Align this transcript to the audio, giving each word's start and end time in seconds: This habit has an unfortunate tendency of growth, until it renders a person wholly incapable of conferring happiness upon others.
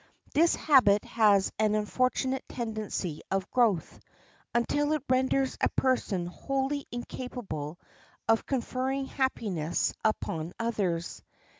This 0.33 0.55
habit 0.55 1.05
has 1.05 1.51
an 1.59 1.75
unfortunate 1.75 2.43
tendency 2.49 3.21
of 3.29 3.51
growth, 3.51 3.99
until 4.51 4.93
it 4.93 5.03
renders 5.07 5.59
a 5.61 5.69
person 5.69 6.25
wholly 6.25 6.87
incapable 6.91 7.79
of 8.27 8.47
conferring 8.47 9.05
happiness 9.05 9.93
upon 10.03 10.53
others. 10.57 11.21